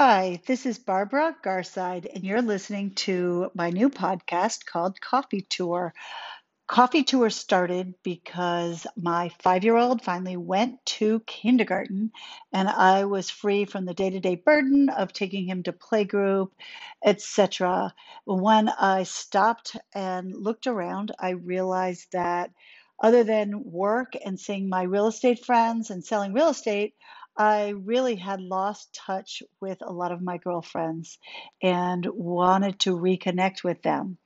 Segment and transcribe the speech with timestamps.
[0.00, 5.92] Hi, this is Barbara Garside, and you're listening to my new podcast called Coffee Tour.
[6.68, 12.12] Coffee Tour started because my five year old finally went to kindergarten,
[12.52, 16.52] and I was free from the day to day burden of taking him to playgroup,
[17.04, 17.92] etc.
[18.24, 22.52] When I stopped and looked around, I realized that
[23.02, 26.94] other than work and seeing my real estate friends and selling real estate,
[27.38, 31.18] I really had lost touch with a lot of my girlfriends
[31.62, 34.18] and wanted to reconnect with them.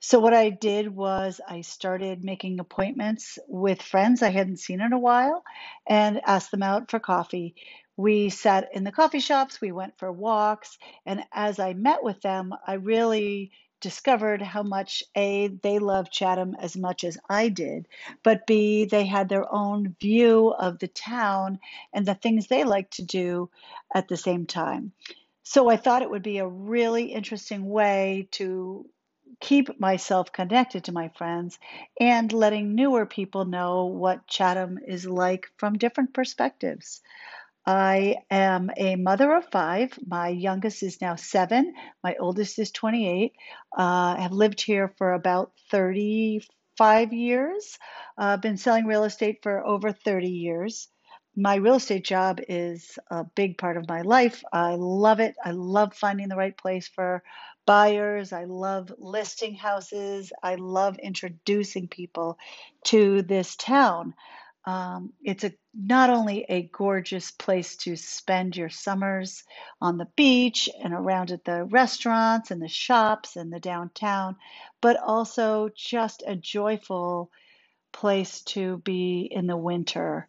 [0.00, 4.92] So, what I did was I started making appointments with friends I hadn't seen in
[4.92, 5.42] a while
[5.86, 7.54] and asked them out for coffee.
[7.96, 12.20] We sat in the coffee shops, we went for walks, and as I met with
[12.20, 17.86] them, I really discovered how much A, they loved Chatham as much as I did,
[18.22, 21.58] but B, they had their own view of the town
[21.92, 23.50] and the things they like to do
[23.94, 24.92] at the same time.
[25.42, 28.86] So I thought it would be a really interesting way to
[29.40, 31.58] keep myself connected to my friends
[32.00, 37.02] and letting newer people know what Chatham is like from different perspectives.
[37.64, 39.96] I am a mother of five.
[40.04, 41.74] My youngest is now seven.
[42.02, 43.32] My oldest is 28.
[43.76, 43.82] Uh,
[44.18, 47.78] I have lived here for about 35 years.
[48.18, 50.88] I've uh, been selling real estate for over 30 years.
[51.36, 54.42] My real estate job is a big part of my life.
[54.52, 55.34] I love it.
[55.42, 57.22] I love finding the right place for
[57.64, 58.32] buyers.
[58.32, 60.32] I love listing houses.
[60.42, 62.38] I love introducing people
[62.86, 64.14] to this town.
[64.64, 69.42] Um, it's a not only a gorgeous place to spend your summers
[69.80, 74.36] on the beach and around at the restaurants and the shops and the downtown,
[74.80, 77.30] but also just a joyful
[77.92, 80.28] place to be in the winter.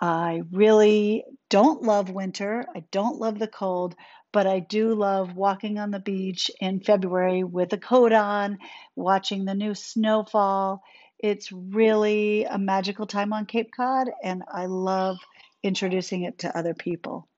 [0.00, 2.66] I really don't love winter.
[2.74, 3.94] I don't love the cold,
[4.32, 8.58] but I do love walking on the beach in February with a coat on,
[8.96, 10.82] watching the new snowfall.
[11.22, 15.18] It's really a magical time on Cape Cod, and I love
[15.62, 17.28] introducing it to other people.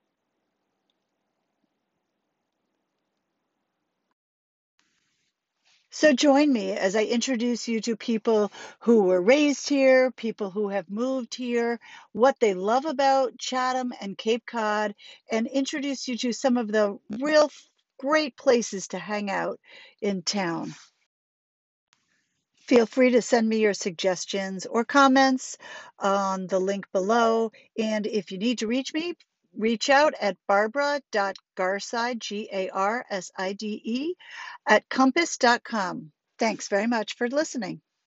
[5.91, 10.69] So join me as I introduce you to people who were raised here, people who
[10.69, 11.79] have moved here,
[12.11, 14.95] what they love about Chatham and Cape Cod,
[15.31, 17.49] and introduce you to some of the real
[17.97, 19.59] great places to hang out
[20.01, 20.73] in town.
[22.67, 25.57] Feel free to send me your suggestions or comments
[25.99, 27.51] on the link below.
[27.77, 29.13] And if you need to reach me,
[29.55, 34.15] reach out at barbara.garside, G A R S I D E,
[34.67, 36.11] at compass.com.
[36.39, 37.81] Thanks very much for listening.